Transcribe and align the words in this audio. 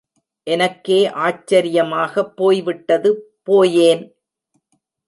எனக்கே 0.47 1.09
ஆச்சரியமாகப் 1.17 2.33
போய் 2.35 2.61
விட்டது, 2.61 3.11
போயேன்! 3.43 4.03